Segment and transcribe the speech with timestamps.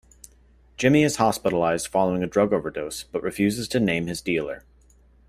[0.77, 4.63] Jimmy is hospitalised following a drug overdose, but refuses to name his dealer.